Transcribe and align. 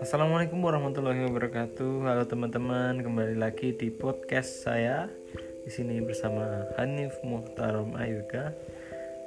Assalamualaikum 0.00 0.64
warahmatullahi 0.64 1.28
wabarakatuh. 1.28 2.08
Halo 2.08 2.24
teman-teman, 2.24 3.04
kembali 3.04 3.36
lagi 3.36 3.76
di 3.76 3.92
podcast 3.92 4.64
saya. 4.64 5.12
Di 5.60 5.68
sini 5.68 6.00
bersama 6.00 6.64
Hanif 6.80 7.12
Muhtarom 7.20 8.00
Ayuga. 8.00 8.56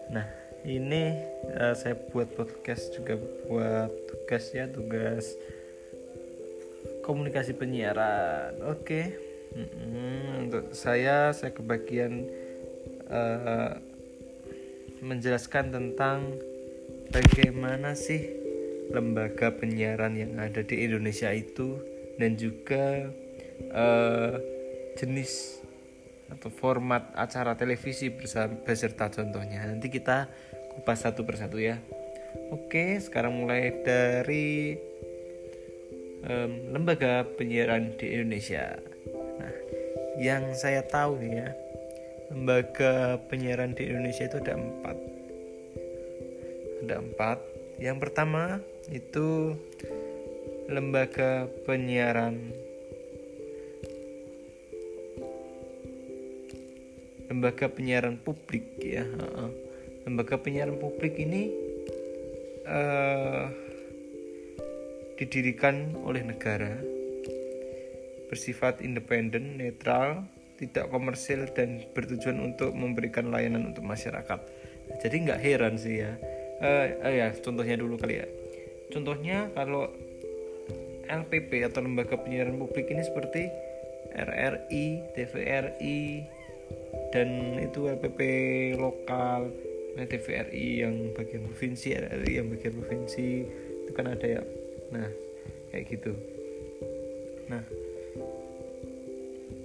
Nah, 0.09 0.25
ini 0.65 1.13
uh, 1.61 1.77
saya 1.77 1.94
buat 2.10 2.34
podcast 2.34 2.89
juga 2.98 3.14
buat 3.46 3.94
tugas 4.10 4.50
ya, 4.50 4.66
tugas 4.66 5.38
komunikasi 7.05 7.54
penyiaran. 7.54 8.66
Oke. 8.66 9.14
Hmm, 9.54 10.50
untuk 10.50 10.73
saya 10.73 11.30
saya 11.38 11.54
kebagian 11.54 12.25
uh, 13.14 13.93
menjelaskan 15.04 15.75
tentang 15.75 16.39
bagaimana 17.11 17.93
sih 17.93 18.23
lembaga 18.89 19.51
penyiaran 19.51 20.15
yang 20.15 20.39
ada 20.39 20.64
di 20.64 20.87
Indonesia 20.87 21.29
itu 21.36 21.78
dan 22.15 22.39
juga 22.39 23.11
uh, 23.75 24.39
jenis 24.95 25.59
atau 26.31 26.50
format 26.50 27.14
acara 27.14 27.54
televisi 27.54 28.09
beserta 28.64 29.11
contohnya. 29.11 29.68
Nanti 29.68 29.92
kita 29.92 30.31
kupas 30.79 31.06
satu 31.06 31.28
persatu 31.28 31.59
ya. 31.59 31.78
Oke 32.50 32.97
sekarang 32.97 33.38
mulai 33.38 33.83
dari 33.86 34.73
um, 36.25 36.73
lembaga 36.73 37.28
penyiaran 37.38 37.94
di 38.00 38.17
Indonesia. 38.17 38.80
Nah 39.38 39.53
yang 40.17 40.53
saya 40.58 40.81
tahu 40.86 41.22
ya 41.22 41.62
lembaga 42.33 43.22
penyiaran 43.30 43.78
di 43.78 43.94
Indonesia 43.94 44.25
itu 44.25 44.42
ada 44.42 44.58
empat. 44.58 44.97
Ada 46.81 46.95
empat. 46.97 47.38
Yang 47.78 47.97
pertama 48.02 48.58
itu 48.89 49.53
lembaga 50.66 51.45
penyiaran. 51.70 52.42
Lembaga 57.30 57.70
penyiaran 57.70 58.17
publik 58.17 58.66
ya. 58.81 59.06
Lembaga 60.09 60.42
penyiaran 60.42 60.81
publik 60.81 61.14
ini 61.22 61.54
uh, 62.66 63.45
didirikan 65.22 66.02
oleh 66.02 66.26
negara 66.26 66.81
bersifat 68.34 68.81
independen 68.81 69.61
netral 69.61 70.26
tidak 70.59 70.90
komersil 70.90 71.50
dan 71.52 71.84
bertujuan 71.92 72.40
untuk 72.40 72.72
memberikan 72.76 73.30
layanan 73.34 73.73
untuk 73.73 73.84
masyarakat 73.84 74.40
jadi 75.02 75.16
nggak 75.16 75.40
heran 75.42 75.76
sih 75.80 76.04
ya 76.04 76.12
uh, 76.62 76.86
uh, 77.04 77.14
ya 77.14 77.28
contohnya 77.42 77.76
dulu 77.80 77.98
kali 77.98 78.22
ya 78.22 78.28
Contohnya 78.94 79.50
kalau 79.58 79.90
LPP 81.10 81.66
atau 81.66 81.82
lembaga 81.82 82.14
penyiaran 82.14 82.62
publik 82.62 82.94
ini 82.94 83.02
seperti 83.02 83.50
RRI, 84.14 85.18
TVRI, 85.18 86.02
dan 87.10 87.58
itu 87.58 87.90
LPP 87.90 88.20
lokal, 88.78 89.50
nah 89.98 90.06
TVRI 90.06 90.86
yang 90.86 91.10
bagian 91.17 91.50
provinsi, 91.50 91.98
RRI 91.98 92.32
yang 92.38 92.48
bagian 92.54 92.78
provinsi, 92.78 93.30
itu 93.82 93.92
kan 93.98 94.14
ada 94.14 94.26
ya. 94.40 94.42
Nah, 94.94 95.10
kayak 95.73 95.90
gitu. 95.90 96.14
Nah, 97.50 97.66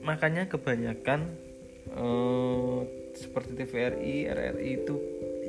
makanya 0.08 0.48
kebanyakan 0.48 1.36
eh, 1.92 2.78
seperti 3.12 3.60
TVRI, 3.60 4.30
RRI 4.32 4.70
itu 4.80 4.94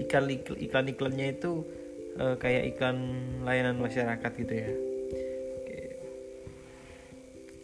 iklan 0.03 0.27
iklan 0.27 0.85
iklannya 0.89 1.27
itu 1.37 1.63
uh, 2.17 2.35
kayak 2.39 2.75
iklan 2.75 2.97
layanan 3.45 3.77
masyarakat 3.77 4.31
gitu 4.41 4.53
ya. 4.53 4.71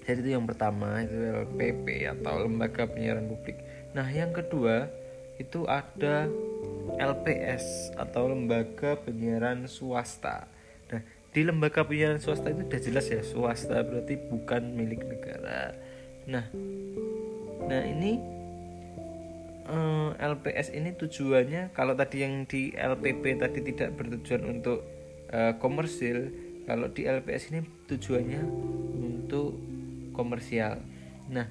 Jadi 0.06 0.22
itu 0.22 0.30
yang 0.38 0.46
pertama 0.46 1.02
itu 1.02 1.18
LPP 1.18 2.06
atau 2.06 2.46
lembaga 2.46 2.86
penyiaran 2.86 3.26
publik. 3.26 3.58
Nah 3.98 4.06
yang 4.06 4.38
kedua 4.38 4.86
itu 5.42 5.66
ada 5.66 6.30
LPS 7.02 7.98
atau 7.98 8.30
lembaga 8.30 9.02
penyiaran 9.02 9.66
swasta. 9.66 10.46
Nah 10.94 11.02
di 11.34 11.42
lembaga 11.42 11.82
penyiaran 11.82 12.22
swasta 12.22 12.54
itu 12.54 12.70
udah 12.70 12.82
jelas 12.86 13.10
ya 13.10 13.26
swasta 13.26 13.82
berarti 13.82 14.14
bukan 14.30 14.78
milik 14.78 15.02
negara 15.10 15.74
nah. 16.30 16.46
Nah 17.66 17.82
ini 17.86 18.22
eh, 19.66 20.10
LPS 20.16 20.74
ini 20.74 20.94
tujuannya 20.94 21.74
kalau 21.74 21.98
tadi 21.98 22.22
yang 22.22 22.46
di 22.46 22.74
LPP 22.74 23.42
tadi 23.42 23.60
tidak 23.66 23.98
bertujuan 23.98 24.44
untuk 24.60 24.86
uh, 25.34 25.58
komersil 25.58 26.30
kalau 26.66 26.90
di 26.90 27.06
LPS 27.06 27.54
ini 27.54 27.62
tujuannya 27.90 28.42
untuk 29.02 29.58
komersial. 30.14 30.82
Nah. 31.30 31.48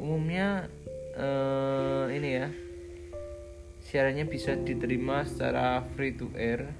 Umumnya 0.00 0.68
uh, 1.16 2.08
ini 2.08 2.28
ya 2.40 2.48
siarannya 3.90 4.24
bisa 4.28 4.54
diterima 4.54 5.26
secara 5.26 5.82
free 5.96 6.14
to 6.14 6.30
air 6.38 6.70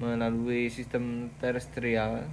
melalui 0.00 0.72
sistem 0.72 1.28
terestrial 1.36 2.24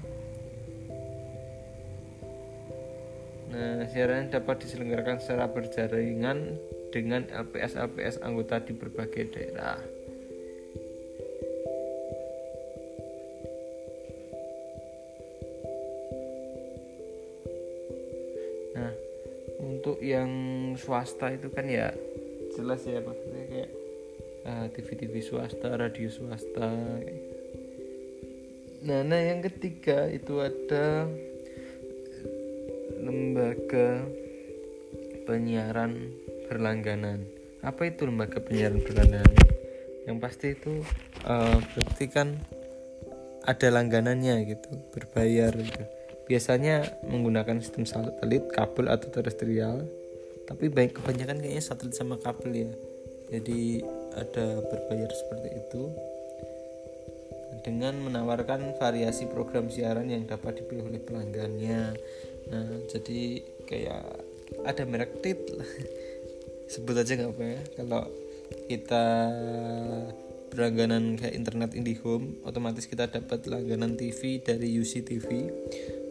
Nah, 3.47 3.87
siaran 3.87 4.27
dapat 4.27 4.67
diselenggarakan 4.67 5.23
secara 5.23 5.47
berjaringan 5.47 6.59
dengan 6.91 7.23
LPS-LPS 7.31 8.19
anggota 8.19 8.59
di 8.59 8.75
berbagai 8.75 9.23
daerah. 9.31 9.79
Nah, 18.75 18.91
untuk 19.63 20.03
yang 20.03 20.29
swasta 20.75 21.31
itu 21.31 21.47
kan 21.47 21.71
ya 21.71 21.95
jelas 22.51 22.83
ya 22.83 22.99
maksudnya 22.99 23.43
kayak 23.47 23.71
uh, 24.43 24.65
eh, 24.65 24.67
TV-TV 24.75 25.13
swasta, 25.23 25.69
radio 25.79 26.09
swasta. 26.11 26.71
Nah, 28.87 29.01
nah 29.03 29.19
yang 29.19 29.39
ketiga 29.43 30.07
itu 30.11 30.39
ada 30.39 31.07
lembaga 33.07 34.03
penyiaran 35.23 36.11
berlangganan. 36.51 37.23
Apa 37.63 37.87
itu 37.87 38.03
lembaga 38.03 38.43
penyiaran 38.43 38.83
berlangganan? 38.83 39.39
Yang 40.03 40.17
pasti 40.19 40.47
itu 40.55 40.83
uh, 41.23 41.59
berarti 41.71 42.05
kan 42.11 42.35
ada 43.47 43.67
langganannya 43.71 44.43
gitu 44.43 44.75
berbayar 44.91 45.55
gitu. 45.55 45.83
Biasanya 46.27 46.83
menggunakan 47.07 47.63
sistem 47.63 47.87
satelit 47.87 48.51
kabel 48.51 48.91
atau 48.91 49.07
terestrial. 49.07 49.87
Tapi 50.47 50.67
baik 50.67 50.99
kebanyakan 50.99 51.39
kayaknya 51.39 51.63
satelit 51.63 51.95
sama 51.95 52.19
kabel 52.19 52.51
ya. 52.51 52.71
Jadi 53.31 53.83
ada 54.15 54.59
berbayar 54.67 55.11
seperti 55.11 55.49
itu. 55.55 55.83
Dengan 57.63 57.99
menawarkan 57.99 58.79
variasi 58.79 59.27
program 59.27 59.67
siaran 59.67 60.07
yang 60.07 60.23
dapat 60.23 60.63
dipilih 60.63 60.87
oleh 60.87 61.03
pelanggannya 61.03 61.95
nah 62.47 62.67
jadi 62.87 63.43
kayak 63.67 64.05
ada 64.63 64.83
merek 64.87 65.19
tit. 65.19 65.39
Lah 65.51 65.67
sebut 66.71 66.95
aja 66.95 67.15
nggak 67.15 67.31
apa 67.31 67.43
ya. 67.43 67.61
Kalau 67.79 68.03
kita 68.71 69.05
berlangganan 70.47 71.19
kayak 71.19 71.35
internet 71.35 71.75
IndiHome 71.75 72.39
otomatis 72.47 72.87
kita 72.87 73.11
dapat 73.11 73.45
langganan 73.51 73.99
TV 73.99 74.39
dari 74.39 74.79
UC 74.79 75.03
TV 75.03 75.51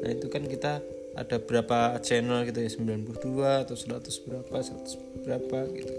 nah 0.05 0.13
itu 0.13 0.29
kan 0.29 0.45
kita 0.45 0.85
ada 1.17 1.41
berapa 1.41 1.97
channel 2.05 2.45
gitu 2.45 2.61
ya 2.61 2.69
92 2.69 3.65
atau 3.65 3.73
100 3.73 4.29
berapa 4.29 4.57
100 4.61 5.25
berapa 5.25 5.59
gitu. 5.73 5.95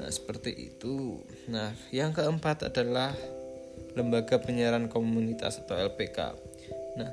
Nah 0.00 0.08
seperti 0.08 0.72
itu. 0.72 1.20
Nah 1.52 1.76
yang 1.92 2.16
keempat 2.16 2.72
adalah 2.72 3.12
lembaga 3.94 4.38
penyiaran 4.38 4.86
komunitas 4.86 5.58
atau 5.62 5.76
LPK 5.78 6.18
nah 6.98 7.10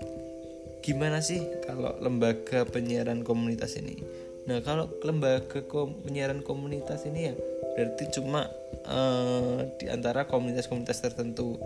gimana 0.88 1.19
sih 1.19 1.44
kalau 1.68 1.92
lembaga 2.00 2.63
penyiaran 2.63 3.28
komunitas 3.28 3.75
ini? 3.75 4.00
Nah 4.48 4.63
kalau 4.63 4.88
lembaga 5.04 5.60
kom 5.68 6.00
penyiaran 6.07 6.39
komunitas 6.39 7.04
ini 7.04 7.28
ya 7.28 7.36
berarti 7.75 8.07
cuma 8.16 8.48
uh, 8.88 9.68
di 9.75 9.92
antara 9.92 10.24
komunitas-komunitas 10.31 11.04
tertentu. 11.04 11.60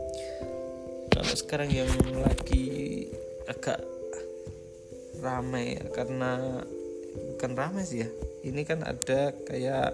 Kalau 1.14 1.34
sekarang 1.38 1.70
yang 1.70 1.92
lagi 2.18 3.06
agak 3.46 3.78
ramai 5.22 5.78
ya, 5.78 5.86
karena 5.94 6.66
bukan 7.38 7.52
ramai 7.54 7.86
sih 7.86 8.02
ya 8.02 8.10
ini 8.42 8.66
kan 8.66 8.82
ada 8.82 9.38
kayak 9.46 9.94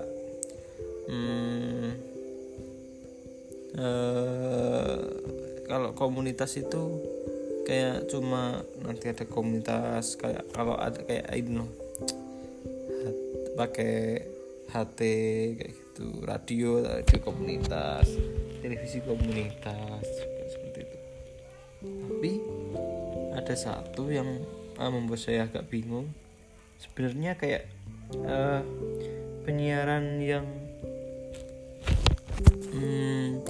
hmm, 1.12 1.88
uh, 3.76 4.96
kalau 5.68 5.92
komunitas 6.00 6.56
itu 6.56 7.17
kayak 7.68 8.08
cuma 8.08 8.64
nanti 8.80 9.12
ada 9.12 9.28
komunitas 9.28 10.16
kayak 10.16 10.48
kalau 10.56 10.80
ada 10.80 11.04
kayak 11.04 11.28
ini 11.36 11.68
pakai 13.60 14.24
HT 14.72 15.00
kayak 15.60 15.72
gitu 15.76 15.88
itu 15.98 16.30
radio 16.30 16.86
radio 16.86 17.18
komunitas 17.26 18.06
televisi 18.62 19.02
komunitas 19.02 20.06
seperti 20.54 20.86
itu. 20.86 20.98
Tapi 21.82 22.32
ada 23.34 23.56
satu 23.58 24.06
yang 24.14 24.30
uh, 24.78 24.92
membuat 24.94 25.26
saya 25.26 25.50
agak 25.50 25.66
bingung. 25.74 26.14
Sebenarnya 26.78 27.34
kayak 27.34 27.66
uh, 28.30 28.62
penyiaran 29.42 30.22
yang 30.22 30.46
hmm, 32.78 33.42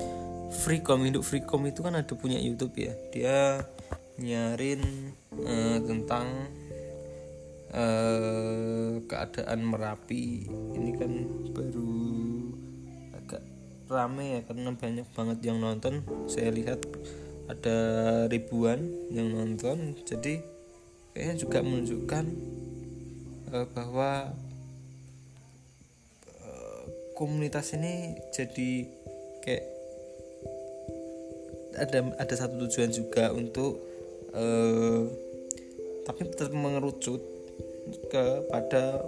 Freecom 0.64 1.04
induk 1.04 1.28
Freecom 1.28 1.68
itu 1.68 1.84
kan 1.84 2.00
ada 2.00 2.14
punya 2.16 2.40
YouTube 2.40 2.80
ya. 2.80 2.96
Dia 3.12 3.68
nyarin 4.18 4.82
uh, 5.34 5.78
tentang 5.82 6.28
uh, 7.74 9.02
keadaan 9.06 9.60
Merapi. 9.66 10.50
Ini 10.78 10.92
kan 10.98 11.12
baru 11.54 11.94
agak 13.18 13.44
rame 13.88 14.26
ya 14.38 14.42
karena 14.46 14.74
banyak 14.74 15.08
banget 15.14 15.40
yang 15.46 15.58
nonton. 15.62 16.02
Saya 16.26 16.50
lihat 16.54 16.82
ada 17.48 17.78
ribuan 18.28 18.90
yang 19.14 19.34
nonton. 19.34 19.96
Jadi 20.06 20.42
kayaknya 21.14 21.36
juga 21.38 21.60
menunjukkan 21.64 22.26
uh, 23.54 23.66
bahwa 23.74 24.34
komunitas 27.18 27.74
ini 27.74 28.14
jadi 28.30 28.86
kayak 29.42 29.66
ada 31.82 32.14
ada 32.22 32.36
satu 32.38 32.62
tujuan 32.70 32.94
juga 32.94 33.34
untuk 33.34 33.87
uh, 34.38 35.02
tapi 36.06 36.22
tetap 36.30 36.54
mengerucut 36.54 37.20
kepada 38.08 39.02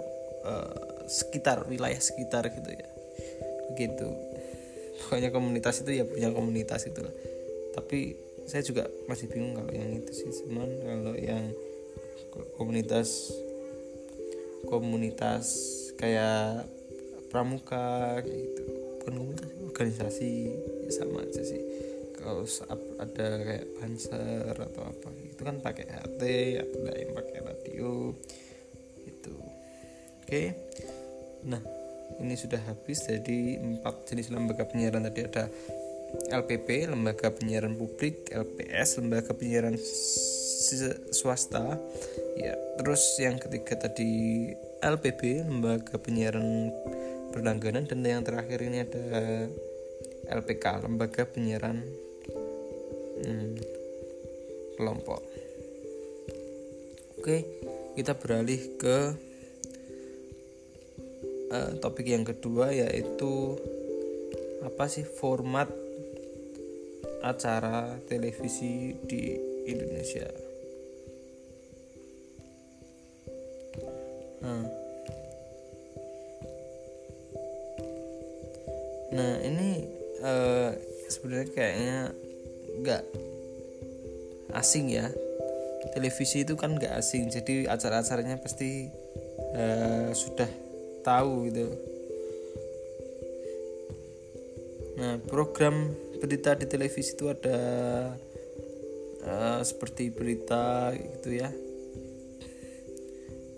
uh, 0.44 1.06
sekitar 1.06 1.64
wilayah 1.70 1.98
sekitar 2.00 2.50
gitu 2.50 2.70
ya. 2.74 2.88
Begitu. 3.72 4.08
Pokoknya 5.00 5.30
komunitas 5.32 5.80
itu 5.80 6.02
ya 6.02 6.04
punya 6.04 6.28
komunitas 6.28 6.84
itu 6.84 7.00
tapi 7.70 8.18
saya 8.50 8.66
juga 8.66 8.90
masih 9.06 9.30
bingung 9.30 9.54
kalau 9.54 9.72
yang 9.72 9.90
itu 9.94 10.12
sih. 10.12 10.30
Cuman 10.44 10.68
kalau 10.82 11.14
yang 11.16 11.44
komunitas 12.58 13.30
komunitas 14.66 15.46
kayak 15.96 16.66
pramuka 17.30 18.20
gitu. 18.26 18.64
Bukan 19.00 19.14
komunitas 19.16 19.48
organisasi 19.70 20.30
ya 20.84 20.92
sama 20.92 21.24
aja 21.24 21.40
sih 21.40 21.89
kalau 22.20 22.44
ada 23.00 23.28
kayak 23.40 23.66
panser 23.80 24.54
atau 24.54 24.82
apa 24.84 25.08
itu 25.24 25.40
kan 25.40 25.56
pakai 25.58 25.86
HT 25.88 26.22
ada 26.60 26.92
yang 27.00 27.12
pakai 27.16 27.38
radio 27.40 28.12
itu 29.08 29.34
oke 29.40 30.28
okay. 30.28 30.52
nah 31.48 31.60
ini 32.20 32.36
sudah 32.36 32.60
habis 32.68 33.08
jadi 33.08 33.56
empat 33.58 34.04
jenis 34.12 34.28
lembaga 34.28 34.68
penyiaran 34.68 35.08
tadi 35.08 35.20
ada 35.24 35.48
LPP 36.30 36.90
lembaga 36.90 37.32
penyiaran 37.32 37.78
publik 37.78 38.28
LPS 38.34 39.00
lembaga 39.00 39.32
penyiaran 39.32 39.78
swasta 41.14 41.78
ya 42.36 42.54
terus 42.76 43.00
yang 43.16 43.40
ketiga 43.40 43.80
tadi 43.88 44.52
LPB 44.84 45.48
lembaga 45.48 45.96
penyiaran 45.96 46.68
berlangganan 47.30 47.86
dan 47.86 48.02
yang 48.02 48.26
terakhir 48.26 48.58
ini 48.60 48.82
ada 48.82 49.04
LPK 50.30 50.86
lembaga 50.86 51.22
penyiaran 51.26 52.09
hmm, 53.20 53.54
kelompok. 54.76 55.20
Oke 57.20 57.60
kita 58.00 58.16
beralih 58.16 58.80
ke 58.80 58.98
uh, 61.50 61.70
topik 61.82 62.06
yang 62.06 62.24
kedua 62.24 62.70
yaitu 62.70 63.58
apa 64.64 64.86
sih 64.86 65.04
format 65.04 65.68
acara 67.20 68.00
televisi 68.08 68.96
di 69.04 69.36
Indonesia? 69.68 70.28
Nah, 74.40 74.64
nah 79.12 79.34
ini 79.44 79.70
uh, 80.24 80.72
sebenarnya 81.12 81.48
kayaknya 81.52 81.98
nggak 82.80 83.04
asing 84.56 84.90
ya. 84.90 85.08
Televisi 85.96 86.44
itu 86.44 86.54
kan 86.60 86.76
nggak 86.76 86.92
asing 87.00 87.32
jadi 87.32 87.72
acara-acaranya 87.72 88.36
pasti 88.40 88.88
uh, 89.56 90.12
sudah 90.12 90.48
tahu 91.00 91.48
gitu. 91.48 91.66
Nah 95.00 95.16
program 95.24 95.96
berita 96.20 96.52
di 96.52 96.68
televisi 96.68 97.16
itu 97.16 97.32
ada 97.32 97.60
uh, 99.24 99.60
seperti 99.64 100.12
berita 100.12 100.92
gitu 100.92 101.40
ya. 101.40 101.48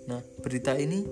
Nah 0.07 0.23
berita 0.43 0.79
ini 0.79 1.03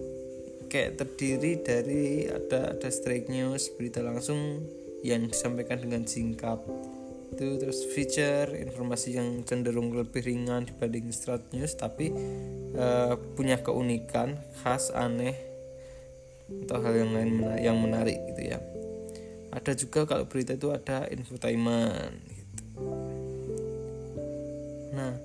kayak 0.70 1.02
terdiri 1.02 1.58
dari 1.66 2.30
ada 2.30 2.78
ada 2.78 2.88
straight 2.94 3.26
news 3.26 3.74
berita 3.74 3.98
langsung 4.06 4.62
yang 5.02 5.26
disampaikan 5.26 5.82
dengan 5.82 6.06
singkat 6.06 6.62
itu 7.40 7.56
terus 7.56 7.88
feature 7.88 8.52
informasi 8.52 9.16
yang 9.16 9.40
cenderung 9.48 9.96
lebih 9.96 10.20
ringan 10.20 10.68
dibanding 10.68 11.08
straight 11.08 11.40
news 11.56 11.72
tapi 11.72 12.12
uh, 12.76 13.16
punya 13.32 13.56
keunikan 13.64 14.36
khas 14.60 14.92
aneh 14.92 15.32
atau 16.68 16.84
hal 16.84 17.00
yang 17.00 17.16
lain 17.16 17.40
menarik, 17.40 17.62
yang 17.64 17.76
menarik 17.80 18.18
gitu 18.28 18.42
ya 18.44 18.60
ada 19.56 19.72
juga 19.72 20.04
kalau 20.04 20.28
berita 20.28 20.52
itu 20.52 20.68
ada 20.68 21.08
infotainment 21.08 22.12
gitu. 22.28 22.62
nah 24.92 25.16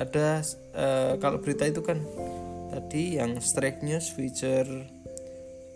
ada 0.00 0.40
uh, 0.72 1.12
kalau 1.20 1.44
berita 1.44 1.68
itu 1.68 1.84
kan 1.84 2.00
tadi 2.72 3.20
yang 3.20 3.36
straight 3.44 3.84
news 3.84 4.08
feature 4.08 4.88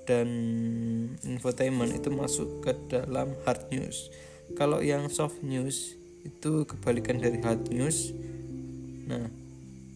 dan 0.09 0.29
infotainment 1.29 1.93
itu 1.93 2.09
masuk 2.09 2.64
ke 2.64 2.73
dalam 2.88 3.37
hard 3.44 3.69
news 3.69 4.09
kalau 4.56 4.81
yang 4.81 5.11
soft 5.12 5.43
news 5.45 5.99
itu 6.25 6.65
kebalikan 6.65 7.21
dari 7.21 7.43
hard 7.43 7.69
news. 7.69 8.15
Nah 9.09 9.49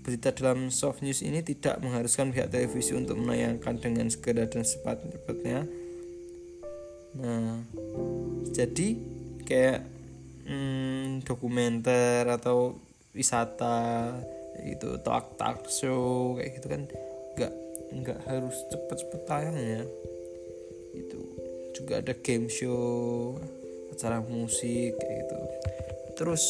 berita 0.03 0.35
dalam 0.35 0.69
soft 0.75 1.01
news 1.01 1.23
ini 1.23 1.47
tidak 1.47 1.79
mengharuskan 1.79 2.35
pihak 2.35 2.51
televisi 2.51 2.93
untuk 2.99 3.23
menayangkan 3.23 3.79
dengan 3.79 4.11
segera 4.11 4.51
dan 4.51 4.67
cepat-cepatnya 4.67 5.71
nah 7.13 7.63
jadi 8.51 8.89
kayak 9.47 9.81
hmm, 10.51 11.23
dokumenter 11.23 12.27
atau 12.27 12.83
wisata 13.15 14.11
itu 14.67 14.99
talk 15.07 15.39
talk 15.39 15.71
show 15.71 16.35
kayak 16.35 16.51
gitu 16.59 16.67
kan 16.67 16.83
nggak 17.39 17.53
nggak 17.93 18.19
harus 18.27 18.57
cepet-cepet 18.75 19.23
tayangnya 19.29 19.83
itu 20.97 21.21
juga 21.79 22.03
ada 22.03 22.13
game 22.17 22.51
show 22.51 23.39
acara 23.93 24.25
musik 24.25 24.97
kayak 24.97 25.17
gitu. 25.23 25.39
Terus 26.17 26.45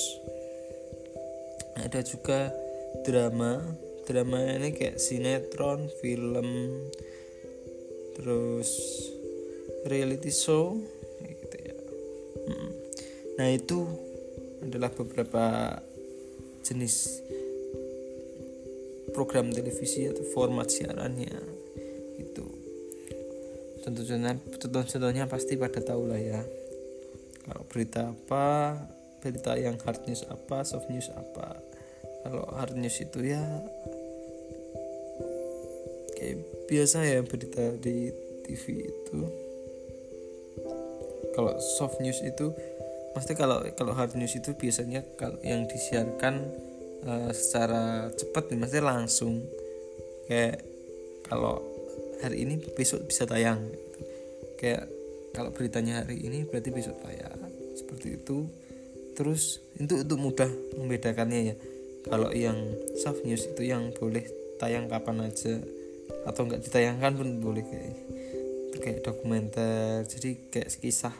ada 1.83 2.01
juga 2.07 2.55
drama. 3.03 3.61
Drama 4.03 4.39
ini 4.59 4.75
kayak 4.75 4.99
sinetron 4.99 5.87
film 6.03 6.49
terus 8.19 8.71
reality 9.87 10.31
show 10.31 10.79
kayak 11.23 11.37
gitu 11.43 11.57
ya. 11.59 11.77
Nah 13.39 13.49
itu 13.51 13.79
adalah 14.63 14.91
beberapa 14.95 15.79
jenis 16.63 17.23
program 19.11 19.53
televisi 19.53 20.09
atau 20.09 20.25
format 20.33 20.71
siarannya 20.71 21.37
itu 22.17 22.47
contoh-contohnya 23.83 24.39
contoh-contohnya 24.57 25.25
pasti 25.29 25.59
pada 25.61 25.83
tahu 25.85 26.09
lah 26.09 26.21
ya 26.23 26.41
berita 27.73 28.13
apa 28.13 28.77
berita 29.25 29.57
yang 29.57 29.81
hard 29.81 30.05
news 30.05 30.29
apa 30.29 30.61
soft 30.61 30.93
news 30.93 31.09
apa. 31.17 31.57
Kalau 32.23 32.45
hard 32.53 32.77
news 32.77 33.01
itu 33.01 33.33
ya 33.33 33.41
kayak 36.21 36.69
biasa 36.69 36.99
ya 37.09 37.25
berita 37.25 37.81
di 37.81 38.13
TV 38.45 38.93
itu. 38.93 39.21
Kalau 41.33 41.57
soft 41.81 41.97
news 42.05 42.21
itu 42.21 42.53
pasti 43.17 43.33
kalau 43.33 43.65
kalau 43.73 43.97
hard 43.97 44.21
news 44.21 44.37
itu 44.37 44.53
biasanya 44.53 45.01
yang 45.41 45.65
disiarkan 45.65 46.53
uh, 47.09 47.31
secara 47.33 48.13
cepat 48.13 48.53
pasti 48.53 48.85
langsung. 48.85 49.49
Kayak 50.29 50.61
kalau 51.25 51.63
hari 52.21 52.45
ini 52.45 52.61
besok 52.77 53.09
bisa 53.09 53.25
tayang. 53.25 53.65
Kayak 54.61 54.87
kalau 55.33 55.51
beritanya 55.51 56.05
hari 56.05 56.21
ini 56.23 56.45
berarti 56.45 56.69
besok 56.69 57.01
tayang 57.01 57.42
seperti 57.93 58.17
itu. 58.17 58.49
Terus 59.13 59.61
itu 59.77 60.01
untuk 60.01 60.17
mudah 60.17 60.49
membedakannya 60.81 61.53
ya. 61.53 61.55
Kalau 62.09 62.33
yang 62.33 62.57
soft 62.97 63.29
news 63.29 63.45
itu 63.45 63.69
yang 63.69 63.93
boleh 63.93 64.25
tayang 64.57 64.89
kapan 64.89 65.29
aja 65.29 65.61
atau 66.25 66.49
enggak 66.49 66.65
ditayangkan 66.65 67.13
pun 67.13 67.29
boleh 67.45 67.61
kayak 67.61 67.95
kayak 68.81 68.99
dokumenter. 69.05 70.09
Jadi 70.09 70.49
kayak 70.49 70.73
kisah 70.81 71.13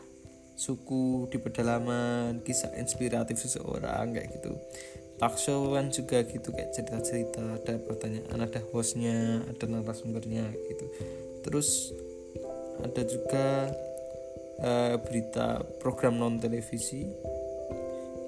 suku 0.57 1.29
di 1.29 1.37
pedalaman 1.37 2.41
kisah 2.41 2.73
inspiratif 2.81 3.37
seseorang 3.37 4.17
kayak 4.17 4.41
gitu. 4.41 4.57
Talk 5.21 5.37
show 5.39 5.77
kan 5.77 5.93
juga 5.93 6.25
gitu 6.27 6.51
kayak 6.51 6.73
cerita-cerita 6.75 7.61
ada 7.61 7.79
pertanyaan 7.79 8.41
ada 8.43 8.59
hostnya 8.73 9.45
ada 9.47 9.65
narasumbernya 9.69 10.51
gitu. 10.67 10.87
Terus 11.45 11.93
ada 12.83 13.03
juga 13.07 13.71
uh, 14.63 14.95
berita 15.03 15.67
program 15.83 16.17
non 16.17 16.39
televisi 16.39 17.05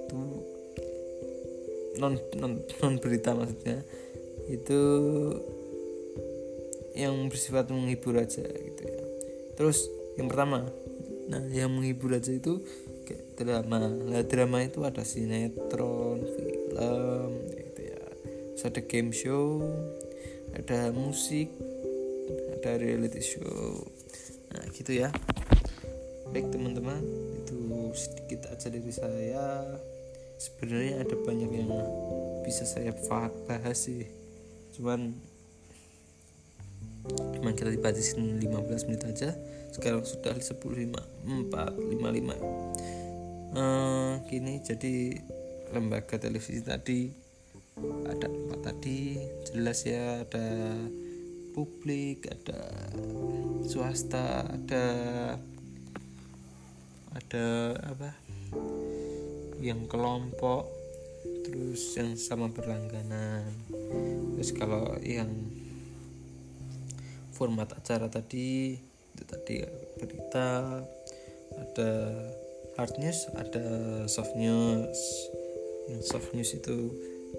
itu 0.04 0.20
non 1.96 2.18
non 2.36 2.52
non 2.82 2.94
berita 2.98 3.32
maksudnya. 3.32 3.80
Itu 4.44 4.80
yang 6.94 7.26
bersifat 7.26 7.70
menghibur 7.70 8.18
aja 8.20 8.44
gitu 8.44 8.82
ya. 8.82 9.02
Terus 9.56 9.88
yang 10.18 10.30
pertama 10.30 10.68
nah 11.24 11.40
yang 11.48 11.72
menghibur 11.72 12.12
aja 12.12 12.30
itu 12.34 12.60
kayak 13.08 13.38
drama. 13.38 13.88
Nah 13.88 14.22
drama 14.26 14.60
itu 14.60 14.84
ada 14.84 15.02
sinetron 15.02 16.20
film 16.20 17.30
gitu 17.48 17.80
ya. 17.80 18.02
Terus 18.54 18.62
ada 18.68 18.80
game 18.84 19.10
show 19.14 19.64
ada 20.54 20.94
musik 20.94 21.50
ada 22.60 22.78
reality 22.78 23.22
show. 23.24 23.80
Nah 24.52 24.62
gitu 24.70 24.94
ya 24.94 25.10
baik 26.34 26.50
teman-teman. 26.50 26.98
Itu 27.38 27.94
sedikit 27.94 28.50
aja 28.50 28.66
dari 28.66 28.90
saya. 28.90 29.62
Sebenarnya 30.34 31.06
ada 31.06 31.14
banyak 31.14 31.50
yang 31.54 31.70
bisa 32.42 32.66
saya 32.66 32.90
bahas 33.46 33.86
sih. 33.86 34.10
Cuman 34.74 35.14
cuma 37.38 37.54
kita 37.54 37.70
dibatasin 37.70 38.42
15 38.42 38.90
menit 38.90 39.06
aja. 39.06 39.30
Sekarang 39.70 40.02
sudah 40.02 40.34
10 40.34 40.58
5 40.58 41.50
4 41.54 41.54
55 41.54 42.74
uh, 43.54 44.22
gini 44.26 44.62
jadi 44.62 45.18
lembaga 45.74 46.18
televisi 46.18 46.62
tadi 46.62 47.10
ada 48.06 48.26
empat 48.26 48.60
tadi. 48.62 49.18
Jelas 49.50 49.86
ya 49.86 50.22
ada 50.22 50.46
publik 51.54 52.26
ada 52.26 52.58
swasta 53.66 54.50
ada 54.50 54.86
ada 57.14 57.78
apa? 57.86 58.10
Yang 59.62 59.80
kelompok 59.88 60.68
terus 61.46 61.94
yang 61.96 62.18
sama 62.18 62.50
berlangganan. 62.50 63.48
Terus 64.36 64.50
kalau 64.52 64.98
yang 65.00 65.30
format 67.34 67.70
acara 67.74 68.10
tadi 68.10 68.78
itu 69.14 69.22
tadi 69.26 69.62
berita 69.98 70.82
ada 71.54 71.90
hard 72.74 72.94
news 72.98 73.30
ada 73.38 73.66
soft 74.10 74.34
news. 74.34 74.98
Yang 75.86 76.02
soft 76.10 76.30
news 76.34 76.50
itu 76.56 76.76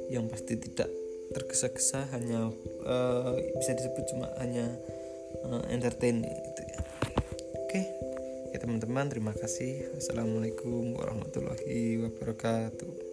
yang 0.07 0.29
pasti 0.29 0.55
tidak 0.55 0.89
tergesa-gesa 1.33 2.05
hanya 2.13 2.53
uh, 2.85 3.33
bisa 3.57 3.73
disebut 3.73 4.05
cuma 4.13 4.29
hanya 4.37 4.69
uh, 5.43 5.63
entertain 5.73 6.21
gitu 6.21 6.61
ya. 6.63 6.79
Oke. 7.65 7.81
okay. 7.81 8.04
Teman-teman 8.65 9.05
terima 9.13 9.29
kasih. 9.29 9.93
Assalamualaikum 9.93 10.97
warahmatullahi 10.97 12.01
wabarakatuh 12.01 13.04